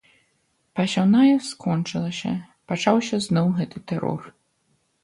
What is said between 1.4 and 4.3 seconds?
скончылася, пачаўся зноў гэты тэрор.